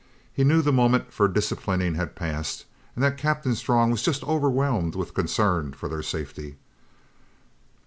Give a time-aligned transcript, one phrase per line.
[0.33, 2.65] He knew the moment for disciplining had passed,
[2.95, 6.55] and that Captain Strong was just overwhelmed with concern for their safety.